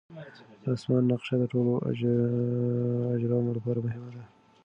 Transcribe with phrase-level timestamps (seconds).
[0.61, 1.71] د اسمان نقشه د ټولو
[3.15, 4.23] اجرامو لپاره مهمه ده.